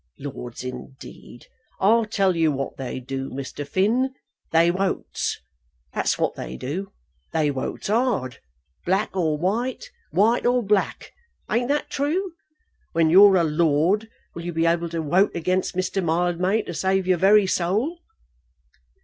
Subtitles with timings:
[0.17, 1.45] Lords indeed!
[1.79, 3.67] I'll tell you what they do, Mr.
[3.67, 4.15] Finn.
[4.49, 5.39] They wotes;
[5.93, 6.91] that's what they do!
[7.33, 8.39] They wotes hard;
[8.83, 11.13] black or white, white or black.
[11.51, 12.31] Ain't that true?
[12.93, 16.03] When you're a 'lord,' will you be able to wote against Mr.
[16.03, 17.99] Mildmay to save your very soul?"